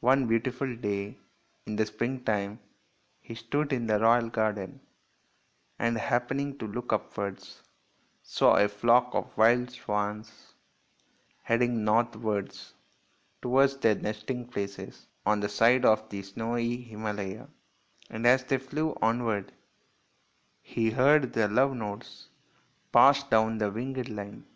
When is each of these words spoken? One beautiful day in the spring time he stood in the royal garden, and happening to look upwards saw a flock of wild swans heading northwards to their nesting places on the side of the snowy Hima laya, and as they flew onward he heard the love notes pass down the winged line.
One 0.00 0.26
beautiful 0.28 0.74
day 0.76 1.18
in 1.66 1.76
the 1.76 1.84
spring 1.84 2.24
time 2.24 2.58
he 3.20 3.34
stood 3.34 3.70
in 3.70 3.86
the 3.86 3.98
royal 3.98 4.30
garden, 4.30 4.80
and 5.78 5.98
happening 5.98 6.56
to 6.56 6.66
look 6.66 6.90
upwards 6.90 7.60
saw 8.22 8.56
a 8.56 8.66
flock 8.66 9.14
of 9.14 9.36
wild 9.36 9.70
swans 9.70 10.54
heading 11.42 11.84
northwards 11.84 12.72
to 13.42 13.66
their 13.82 13.94
nesting 13.94 14.48
places 14.48 15.06
on 15.26 15.40
the 15.40 15.50
side 15.50 15.84
of 15.84 16.08
the 16.08 16.22
snowy 16.22 16.88
Hima 16.90 17.14
laya, 17.14 17.46
and 18.08 18.26
as 18.26 18.44
they 18.44 18.56
flew 18.56 18.96
onward 19.02 19.52
he 20.62 20.92
heard 20.92 21.34
the 21.34 21.46
love 21.46 21.74
notes 21.76 22.28
pass 22.90 23.22
down 23.24 23.58
the 23.58 23.70
winged 23.70 24.08
line. 24.08 24.46